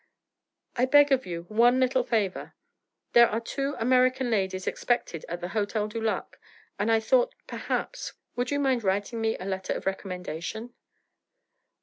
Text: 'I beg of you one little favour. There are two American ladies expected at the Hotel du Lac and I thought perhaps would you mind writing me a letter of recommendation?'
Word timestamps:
'I 0.77 0.85
beg 0.85 1.11
of 1.11 1.27
you 1.27 1.43
one 1.43 1.79
little 1.79 2.03
favour. 2.03 2.55
There 3.13 3.29
are 3.29 3.39
two 3.39 3.75
American 3.77 4.31
ladies 4.31 4.65
expected 4.65 5.23
at 5.29 5.41
the 5.41 5.49
Hotel 5.49 5.87
du 5.87 6.01
Lac 6.01 6.39
and 6.79 6.91
I 6.91 6.99
thought 6.99 7.35
perhaps 7.45 8.13
would 8.35 8.49
you 8.49 8.59
mind 8.59 8.83
writing 8.83 9.21
me 9.21 9.37
a 9.37 9.45
letter 9.45 9.73
of 9.73 9.85
recommendation?' 9.85 10.73